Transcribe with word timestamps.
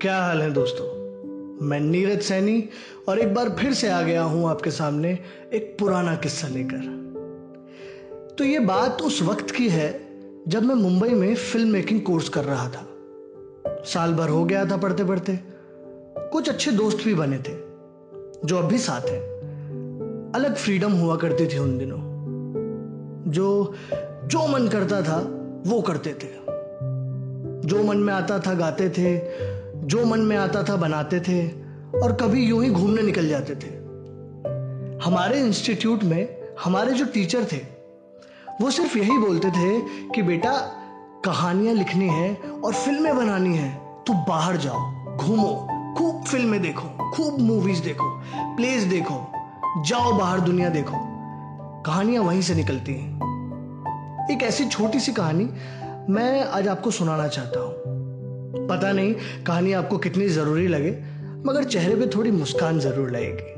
क्या 0.00 0.16
हाल 0.18 0.42
है 0.42 0.50
दोस्तों? 0.50 0.84
मैं 1.66 1.80
नीरज 1.80 2.20
सैनी 2.22 2.68
और 3.08 3.18
एक 3.18 3.34
बार 3.34 3.48
फिर 3.48 3.72
से 3.72 3.88
आ 3.88 4.02
गया 4.02 4.22
हूँ 4.22 4.48
आपके 4.48 4.70
सामने 4.70 5.18
एक 5.52 5.76
पुराना 5.78 6.16
किस्सा 6.16 6.48
लेकर। 6.48 6.78
तो 8.38 8.44
ये 8.44 8.58
बात 8.58 9.02
उस 9.02 9.22
वक्त 9.22 9.50
की 9.50 9.68
है 9.68 10.00
जब 10.48 10.62
मैं 10.62 10.74
मुंबई 10.74 11.08
में 11.08 11.34
फ़िल्म 11.34 11.68
मेकिंग 11.68 12.00
कोर्स 12.00 12.28
कर 12.28 12.44
रहा 12.44 12.68
था। 12.68 12.86
साल 13.84 14.14
भर 14.14 14.28
हो 14.28 14.44
गया 14.44 14.64
था 14.64 14.76
पढ़ते 14.76 15.04
पढ़ते 15.04 15.38
कुछ 16.18 16.48
अच्छे 16.48 16.70
दोस्त 16.70 16.98
भी 17.04 17.14
बने 17.14 17.38
थे, 17.38 17.56
जो 18.44 18.58
अब 18.58 18.64
भी 18.64 18.78
साथ 18.78 19.08
हैं। 19.08 20.32
अलग 20.34 20.54
फ्रीडम 20.54 20.92
हुआ 20.92 21.16
करती 21.16 21.46
थी 21.46 21.58
उन 21.58 21.78
दिनों। 21.78 22.00
जो 23.32 23.74
जो 24.24 24.46
मन 24.46 24.68
करता 24.68 25.02
था, 25.02 25.18
वो 25.66 25.82
करते 25.82 26.10
थे। 26.10 26.36
जो 27.68 27.82
मन 27.82 27.96
में 27.96 28.14
आता 28.14 28.38
था, 28.38 28.54
गाते 28.54 28.88
थे। 28.88 29.58
जो 29.84 30.04
मन 30.04 30.20
में 30.20 30.36
आता 30.36 30.62
था 30.62 30.76
बनाते 30.76 31.20
थे 31.20 31.48
और 31.98 32.12
कभी 32.12 32.44
यूँ 32.46 32.62
ही 32.64 32.70
घूमने 32.70 33.02
निकल 33.02 33.28
जाते 33.28 33.54
थे। 33.54 33.76
हमारे 35.04 35.40
इंस्टीट्यूट 35.40 36.02
में 36.04 36.38
हमारे 36.64 36.92
जो 36.92 37.04
टीचर 37.04 37.44
थे, 37.44 37.60
वो 38.60 38.70
सिर्फ़ 38.70 38.98
यही 38.98 39.18
बोलते 39.18 39.50
थे 39.50 39.80
कि 40.08 40.22
बेटा, 40.22 40.52
कहानियाँ 41.24 41.74
लिखनी 41.74 42.08
है 42.08 42.34
और 42.34 42.72
फ़िल्में 42.74 43.16
बनानी 43.16 43.56
है 43.56 43.72
तो 44.06 44.12
बाहर 44.28 44.56
जाओ, 44.56 44.80
घूमो, 45.16 45.54
खूब 45.98 46.24
फ़िल्में 46.24 46.60
देखो, 46.62 46.88
खूब 47.10 47.40
मूवीज़ 47.40 47.82
देखो 47.82 48.10
प्लेस 48.56 48.82
देखो, 48.82 49.26
जाओ 49.86 50.12
बाहर 50.12 50.40
दुनिया 50.40 50.68
देखो। 50.68 50.94
कहानियाँ 51.86 52.22
वहीं 52.24 52.42
से 52.42 52.54
निकलती 52.54 52.94
हैं। 52.94 54.26
एक 54.30 54.42
ऐसी 54.42 54.64
छोटी 54.64 55.00
सी 55.00 55.12
कहानी 55.12 55.48
मैं 56.10 56.44
आज 56.44 56.68
आपको 56.68 56.90
सुनाना 56.90 57.28
चाहता 57.28 57.60
हूँ। 57.60 57.97
पता 58.48 58.92
नहीं 58.92 59.14
कहानी 59.46 59.72
आपको 59.72 59.98
कितनी 59.98 60.28
ज़रूरी 60.28 60.66
लगे, 60.68 60.90
मगर 61.46 61.64
चेहरे 61.64 61.96
पे 61.96 62.06
थोड़ी 62.06 62.30
मुस्कान 62.30 62.78
ज़रूर 62.80 63.10
लगेगी। 63.10 63.56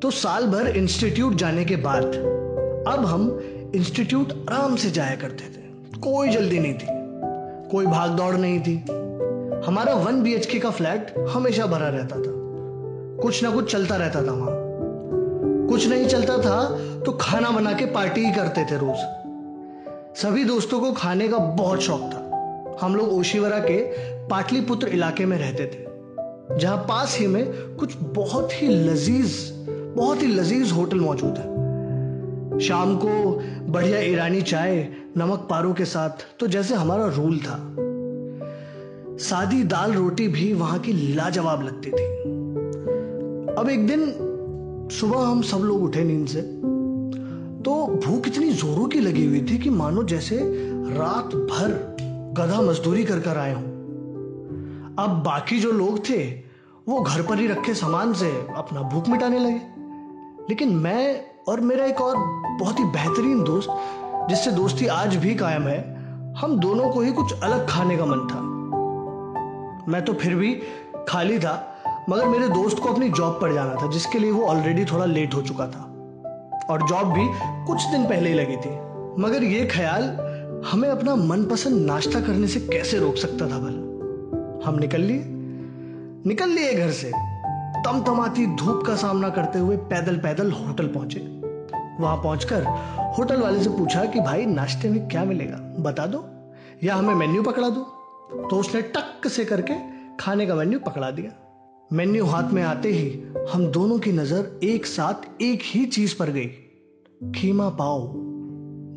तो 0.00 0.10
साल 0.10 0.46
भर 0.46 0.66
इंस्टीट्यूट 0.68 1.34
जाने 1.34 1.64
के 1.64 1.76
बाद, 1.76 2.04
अब 2.88 3.04
हम 3.06 3.28
इंस्टीट्यूट 3.74 4.32
आराम 4.50 4.76
से 4.76 4.90
जाया 4.90 5.16
करते 5.16 5.44
थे। 5.44 6.00
कोई 6.00 6.28
जल्दी 6.28 6.58
नहीं 6.58 6.74
थी, 6.74 6.86
कोई 7.70 7.86
भाग 7.86 8.10
दौड़ 8.10 8.34
नहीं 8.34 8.60
थी। 8.60 8.74
हमारा 9.66 9.94
वन 9.94 10.22
बी 10.22 10.58
का 10.58 10.70
फ्लैट 10.70 11.14
हमेशा 11.28 11.66
भरा 11.66 11.88
रहता 11.88 12.16
था। 12.16 12.32
कुछ 13.22 13.42
ना 13.42 13.50
कुछ 13.50 13.72
चलता 13.72 13.96
रहता 13.96 14.22
था 14.26 14.32
वहाँ। 14.32 15.66
कुछ 15.68 15.86
नहीं 15.88 16.06
चलता 16.06 16.36
था 16.38 16.58
तो 17.00 17.12
खाना 17.12 17.50
बना 17.50 17.72
के 17.72 17.86
पार्टी 17.86 18.20
ही 18.20 18.32
करते 18.32 18.64
थे 18.64 18.78
रोज। 18.78 20.18
सभी 20.18 20.44
दोस्तों 20.44 20.80
को 20.80 20.92
खाने 20.92 21.28
का 21.28 21.38
बहुत 21.38 21.82
शौक 21.82 22.00
था। 22.00 22.23
हम 22.80 22.94
लोग 22.96 23.12
ओशिवरा 23.12 23.58
के 23.58 23.78
पाटलिपुत्र 24.28 24.88
इलाके 24.88 25.26
में 25.26 25.36
रहते 25.38 25.64
थे, 25.64 26.58
जहाँ 26.58 26.76
पास 26.88 27.16
ही 27.18 27.26
में 27.26 27.76
कुछ 27.76 27.96
बहुत 28.14 28.52
ही 28.52 28.68
लजीज, 28.68 29.36
बहुत 29.96 30.22
ही 30.22 30.26
लजीज 30.26 30.72
होटल 30.72 31.00
मौजूद 31.00 31.38
है। 31.38 32.58
शाम 32.60 32.96
को 32.96 33.08
बढ़िया 33.72 34.00
ईरानी 34.00 34.42
चाय, 34.42 34.86
नमक 35.16 35.46
पारो 35.50 35.72
के 35.72 35.84
साथ 35.84 36.26
तो 36.40 36.46
जैसे 36.46 36.74
हमारा 36.74 37.06
रूल 37.06 37.38
था। 37.38 37.58
सादी 39.18 39.62
दाल 39.64 39.92
रोटी 39.92 40.28
भी 40.28 40.52
वहाँ 40.52 40.78
की 40.78 40.92
लाजवाब 41.14 41.62
लगती 41.62 41.90
थी। 41.90 42.04
अब 43.54 43.68
एक 43.70 43.86
दिन 43.86 44.12
सुबह 44.92 45.18
हम 45.18 45.42
सब 45.42 45.58
लोग 45.58 45.82
उठे 45.82 46.04
नींद 46.04 46.26
से 46.28 46.40
तो 47.64 47.74
भूख 48.06 48.26
इतनी 48.28 48.52
जोरों 48.52 48.86
की 48.86 49.00
लगी 49.00 49.24
हुई 49.26 49.40
थी 49.40 49.58
कि 49.58 49.70
मानो 49.70 50.02
जैसे 50.04 50.38
रात 50.96 51.34
भर 51.50 51.93
गधा 52.34 52.60
मजदूरी 52.60 53.04
कर 53.04 53.20
कर 53.20 53.38
आए 53.38 53.54
हों। 53.54 53.62
अब 54.98 55.22
बाकी 55.26 55.60
जो 55.60 55.72
लोग 55.72 55.98
थे, 55.98 56.30
वो 56.88 57.00
घर 57.00 57.22
पर 57.22 57.38
ही 57.38 57.46
रखे 57.46 57.74
सामान 57.74 58.12
से 58.12 58.46
अपना 58.56 58.82
भूख 58.82 59.08
मिटाने 59.08 59.38
लगे। 59.38 59.60
लेकिन 60.48 60.68
मैं 60.76 61.24
और 61.48 61.60
मेरा 61.60 61.84
एक 61.84 62.00
और 62.00 62.14
बहुत 62.60 62.78
ही 62.78 62.84
बेहतरीन 62.84 63.44
दोस्त, 63.44 63.68
जिससे 64.28 64.50
दोस्ती 64.50 64.86
आज 64.86 65.16
भी 65.16 65.34
कायम 65.34 65.62
है, 65.62 65.94
हम 66.34 66.58
दोनों 66.58 66.90
को 66.90 67.00
ही 67.00 67.12
कुछ 67.12 67.40
अलग 67.40 67.68
खाने 67.68 67.96
का 67.96 68.04
मन 68.04 68.18
था। 68.18 68.40
मैं 69.92 70.04
तो 70.04 70.12
फिर 70.12 70.34
भी 70.34 70.62
खाली 71.08 71.38
था, 71.38 71.76
मगर 72.10 72.26
मेरे 72.26 72.48
दोस्त 72.48 72.78
को 72.78 72.88
अपनी 72.88 73.08
जॉब 73.08 73.32
पर 73.42 73.52
जाना 73.52 73.74
था, 73.74 73.86
जिसके 73.86 74.18
लिए 74.18 74.30
वो 74.30 74.42
ऑलरेडी 74.42 74.84
थोड़ा 74.84 75.04
लेट 75.04 75.34
हो 75.34 75.42
चुका 75.42 75.66
था। 75.66 75.90
और 76.70 76.88
जॉब 76.88 77.12
भी 77.12 77.28
कुछ 77.66 77.84
दिन 77.84 78.04
पहले 78.04 78.28
ही 78.28 78.34
लगी 78.34 78.56
थी। 78.56 78.70
मगर 79.22 79.44
ये 79.44 79.66
ख्याल 79.66 80.33
हमें 80.64 80.88
अपना 80.88 81.16
मनपसंद 81.16 81.86
नाश्ता 81.86 82.20
करने 82.20 82.46
से 82.46 82.60
कैसे 82.60 82.98
रोक 82.98 83.16
सकता 83.16 83.44
था 83.44 83.58
भला? 83.58 84.68
हम 84.68 84.78
निकल 84.78 85.00
लिए। 85.00 85.22
निकल 86.26 86.48
लिए 86.48 86.74
घर 86.74 86.90
से। 86.90 87.12
तमतमाती 87.84 88.46
धूप 88.46 88.82
का 88.86 88.96
सामना 88.96 89.28
करते 89.28 89.58
हुए 89.58 89.76
पैदल 89.76 90.16
पैदल 90.16 90.50
होटल 90.50 90.86
पहुँचे। 90.86 91.18
वहाँ 92.02 92.16
पहुंचकर 92.16 92.64
होटल 93.18 93.36
वाले 93.36 93.64
से 93.64 93.70
पूछा 93.70 94.04
कि 94.04 94.20
भाई, 94.20 94.46
नाश्ते 94.46 94.90
में 94.90 95.08
क्या 95.08 95.24
मिलेगा? 95.24 95.56
बता 95.56 96.06
दो। 96.06 96.24
या 96.84 96.94
हमें 96.94 97.14
मेन्यू 97.14 97.42
पकड़ा 97.42 97.68
दो। 97.68 97.80
तो 98.50 98.56
उसने 98.56 98.82
टक 98.82 99.28
से 99.28 99.44
करके 99.44 99.74
खाने 100.20 100.46
का 100.46 100.54
मेन्यू 100.54 100.78
पकड़ा 100.78 101.10
दिया। 101.10 101.30
मेन्यू 101.92 102.24
हाथ 102.24 102.50
में 102.50 102.62
आते 102.62 102.88
ही 102.88 103.22
हम 103.52 103.66
दोनों 103.66 103.98
की 103.98 104.12
नज़र 104.12 104.60
एक 104.62 104.86
साथ 104.86 105.42
एक 105.42 105.60
ही 105.64 105.86
चीज़ 105.86 106.18
पर 106.18 106.30
गई। 106.30 106.46
खीमा 107.34 107.68
पाओ 107.68 108.12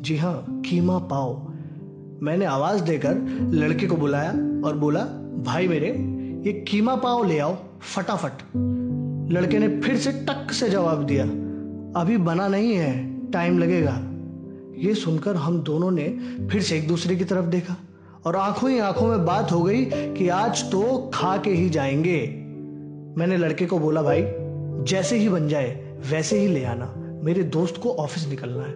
जी 0.02 0.16
हाँ 0.16 0.62
खीमा 0.66 0.98
पाओ 0.98 1.48
मैंने 2.22 2.44
आवाज़ 2.44 2.82
देकर 2.82 3.14
लड़के 3.52 3.86
को 3.86 3.96
बुलाया 3.96 4.30
और 4.64 4.76
बोला, 4.76 5.00
भाई 5.44 5.68
मेरे, 5.68 5.88
ये 6.46 6.52
कीमा 6.52 6.96
पाव 6.96 7.26
ले 7.26 7.38
आओ, 7.38 7.56
फटाफट. 7.94 8.32
लड़के 9.32 9.58
ने 9.58 9.80
फिर 9.80 9.96
से 9.96 10.12
टक 10.12 10.52
से 10.52 10.70
जवाब 10.70 11.06
दिया, 11.06 11.24
अभी 12.00 12.16
बना 12.16 12.48
नहीं 12.48 12.72
है, 12.72 13.20
टाइम 13.30 13.58
लगेगा। 13.58 14.02
ये 14.78 14.94
सुनकर 14.94 15.36
हम 15.36 15.62
दोनों 15.62 15.90
ने 15.90 16.18
फिर 16.50 16.62
से 16.62 16.78
एक 16.78 16.88
दूसरे 16.88 17.16
की 17.16 17.24
तरफ़ 17.24 17.46
देखा 17.46 17.76
और 18.26 18.36
आँखों 18.36 18.70
ही 18.70 18.78
आँखों 18.78 19.08
में 19.08 19.24
बात 19.24 19.52
हो 19.52 19.62
गई 19.62 19.84
कि 19.92 20.28
आज 20.28 20.72
तो 20.72 21.10
खा 21.14 21.36
के 21.36 21.50
ही 21.50 21.70
जाएँगे। 21.70 22.20
मैंने 23.20 23.36
लड़के 23.36 23.66
को 23.66 23.78
बोला, 23.78 24.02
भाई, 24.02 24.24
जैसे 24.84 25.16
ही 25.16 25.28
बन 25.28 25.48
जाए, 25.48 25.98
वैसे 26.10 26.38
ही 26.38 26.48
ले 26.48 26.64
आना, 26.64 26.94
मेरे 27.24 27.42
दोस्त 27.42 27.76
को 27.82 27.90
ऑफ़िस 27.90 28.28
निकलना 28.28 28.62
है। 28.62 28.72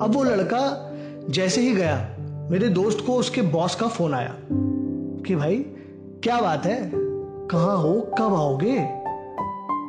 अब 0.00 0.10
वो 0.14 0.24
लड़का 0.24 0.94
जैसे 1.30 1.60
ही 1.60 1.74
गया 1.74 2.14
मेरे 2.50 2.68
दोस्त 2.68 3.04
को 3.06 3.12
उसके 3.12 3.42
बॉस 3.42 3.74
का 3.74 3.88
फ़ोन 3.88 4.14
आया 4.14 4.34
कि 5.26 5.36
भाई, 5.36 5.56
क्या 6.22 6.40
बात 6.40 6.66
है? 6.66 6.90
कहाँ 7.48 7.76
हो? 7.76 8.14
कब 8.18 8.34
आओगे? 8.34 8.78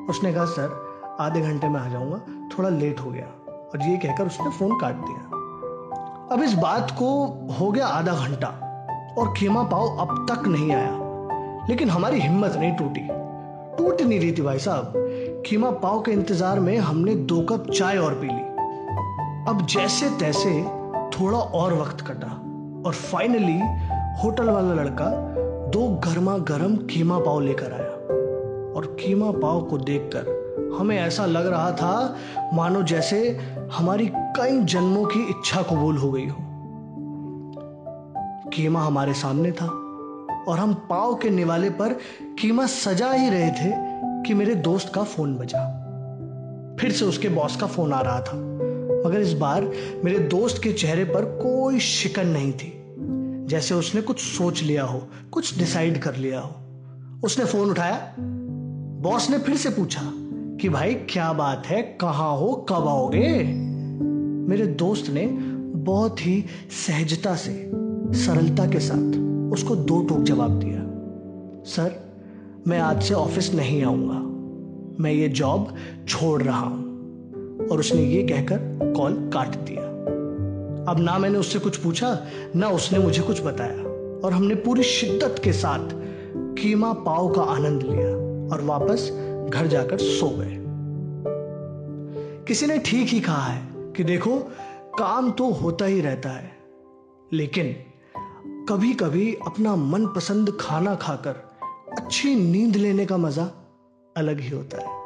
उसने 0.09 0.33
कहा, 0.33 0.45
सर, 0.45 0.89
आधे 1.19 1.41
घंटे 1.41 1.69
में 1.69 1.79
आ 1.79 1.89
जाऊँगा। 1.89 2.17
थोड़ा 2.57 2.69
लेट 2.69 2.99
हो 2.99 3.11
गया। 3.11 3.25
और 3.51 3.81
ये 3.81 3.97
कहकर 3.97 4.25
उसने 4.25 4.51
फ़ोन 4.51 4.79
काट 4.79 4.95
दिया। 4.95 5.19
अब 6.31 6.43
इस 6.43 6.53
बात 6.53 6.91
को 6.91 7.25
हो 7.59 7.71
गया 7.71 7.87
आधा 7.87 8.13
घंटा 8.13 8.47
और 9.17 9.33
खेमा 9.37 9.63
पाओ 9.63 9.97
अब 9.97 10.25
तक 10.31 10.47
नहीं 10.47 10.71
आया। 10.71 10.99
लेकिन 11.69 11.89
हमारी 11.89 12.19
हिम्मत 12.19 12.53
नहीं 12.55 12.71
टूटी। 12.71 13.07
टूट 13.77 14.01
नहीं 14.01 14.19
रही 14.19 14.31
थी 14.31 14.41
भाई 14.41 14.59
साहब। 14.59 14.93
खीमा 15.45 15.71
पाव 15.71 16.01
के 16.01 16.11
इंतज़ार 16.11 16.59
में 16.59 16.77
हमने 16.77 17.15
दो 17.15 17.41
कप 17.41 17.71
चाय 17.71 17.97
और 17.97 18.13
पी 18.13 18.27
ली। 18.27 18.41
अब 19.51 19.67
जैसे 19.69 20.09
तैसे 20.09 20.63
थोड़ा 21.09 21.39
और 21.39 21.73
वक्त 21.73 22.01
कटा। 22.01 22.45
और 22.85 22.93
फाइनली 22.93 23.59
होटल 24.23 24.49
वाला 24.49 24.73
लड़का 24.73 25.05
दो 25.69 25.87
गर्मा 25.87 26.37
गर्म 26.37 26.75
कीमा 26.75 27.19
पाव 27.19 27.39
लेकर 27.39 27.73
आया। 27.73 27.89
और 28.75 28.85
कीमा 28.85 29.31
पाव 29.31 29.61
को 29.61 29.77
देखकर 29.77 30.39
हमें 30.79 30.97
ऐसा 30.97 31.25
लग 31.25 31.47
रहा 31.47 31.71
था, 31.71 32.15
मानो 32.53 32.83
जैसे 32.83 33.39
हमारी 33.73 34.11
कई 34.15 34.63
जन्मों 34.63 35.05
की 35.05 35.29
इच्छा 35.29 35.61
कबूल 35.61 35.97
हो 35.97 36.11
गई 36.11 36.27
हो। 36.27 36.37
कीमा 38.53 38.81
हमारे 38.81 39.13
सामने 39.13 39.51
था 39.51 39.65
और 40.47 40.57
हम 40.59 40.73
पाव 40.73 41.15
के 41.15 41.29
निवाले 41.29 41.69
पर 41.69 41.93
कीमा 42.41 42.65
सजा 42.65 43.11
ही 43.11 43.29
रहे 43.29 43.51
थे 43.51 43.73
कि 44.23 44.33
मेरे 44.33 44.55
दोस्त 44.55 44.93
का 44.93 45.03
फ़ोन 45.03 45.35
बजा। 45.35 45.75
फिर 46.79 46.91
से 46.91 47.05
उसके 47.05 47.29
बॉस 47.29 47.55
का 47.55 47.67
फ़ोन 47.67 47.93
आ 47.93 48.01
रहा 48.01 48.21
था। 48.21 48.48
मगर 49.05 49.19
इस 49.19 49.33
बार 49.33 49.71
मेरे 50.05 50.19
दोस्त 50.19 50.63
के 50.63 50.73
चेहरे 50.73 51.03
पर 51.03 51.25
कोई 51.25 51.79
शिकन 51.79 52.27
नहीं 52.27 52.53
थी। 52.53 52.73
जैसे 53.47 53.73
उसने 53.73 54.01
कुछ 54.01 54.19
सोच 54.19 54.63
लिया 54.63 54.83
हो, 54.83 55.07
कुछ 55.31 55.59
डिसाइड 55.59 55.99
कर 55.99 56.15
लिया 56.15 56.39
हो। 56.39 56.55
उसने 57.23 57.45
फ़ोन 57.45 57.69
उठाया। 57.69 58.15
बॉस 59.01 59.29
ने 59.29 59.39
फिर 59.39 59.55
से 59.55 59.69
पूछा 59.69 60.01
कि 60.61 60.69
भाई, 60.69 60.93
क्या 60.93 61.33
बात 61.33 61.67
है? 61.67 61.81
कहाँ 61.81 62.37
हो? 62.37 62.65
कब 62.69 62.87
आओगे? 62.87 63.43
मेरे 64.49 64.67
दोस्त 64.67 65.11
ने 65.11 65.27
बहुत 65.79 66.25
ही 66.25 66.45
सहजता 66.87 67.35
से, 67.35 67.71
सरलता 68.05 68.65
के 68.65 68.79
साथ 68.79 69.29
उसको 69.53 69.75
दो 69.75 70.03
टोक 70.03 70.19
जवाब 70.19 70.59
दिया। 70.59 70.79
सर, 71.63 72.13
मैं 72.67 72.79
आज 72.79 73.03
से 73.03 73.13
ऑफ़िस 73.13 73.53
नहीं 73.53 73.83
आऊँगा। 73.83 74.29
मैं 75.03 75.11
ये 75.11 75.29
जॉब 75.29 75.75
छोड़ 76.07 76.43
रहा 76.43 76.59
हूँ। 76.59 76.88
और 77.71 77.79
उसने 77.79 78.01
ये 78.01 78.23
कहकर 78.23 78.93
कॉल 78.95 79.13
काट 79.33 79.55
दिया। 79.57 79.83
अब 80.91 80.99
ना 80.99 81.17
मैंने 81.17 81.37
उससे 81.37 81.59
कुछ 81.59 81.77
पूछा, 81.77 82.17
ना 82.55 82.69
उसने 82.69 82.99
मुझे 82.99 83.21
कुछ 83.21 83.41
बताया 83.41 83.83
और 84.23 84.33
हमने 84.33 84.55
पूरी 84.55 84.83
शिद्दत 84.83 85.41
के 85.43 85.53
साथ 85.53 85.89
कीमा 86.59 86.93
पाव 86.93 87.29
का 87.29 87.41
आनंद 87.41 87.83
लिया 87.83 88.09
और 88.53 88.61
वापस 88.65 89.09
घर 89.49 89.67
जाकर 89.67 89.97
सो 89.97 90.29
गए। 90.29 90.57
किसी 92.47 92.67
ने 92.67 92.77
ठीक 92.77 93.07
ही 93.07 93.19
कहा 93.19 93.45
है 93.45 93.93
कि 93.95 94.03
देखो, 94.03 94.37
काम 94.97 95.31
तो 95.31 95.51
होता 95.51 95.85
ही 95.85 96.01
रहता 96.01 96.29
है, 96.29 96.51
लेकिन 97.33 97.75
कभी 98.69 98.93
कभी 98.93 99.33
अपना 99.45 99.75
मनपसंद 99.75 100.57
खाना 100.61 100.95
खाकर 100.95 101.35
अच्छी 101.97 102.35
नींद 102.35 102.75
लेने 102.75 103.05
का 103.05 103.17
मज़ा 103.17 103.49
अलग 104.15 104.39
ही 104.39 104.49
होता 104.49 104.77
है। 104.77 104.98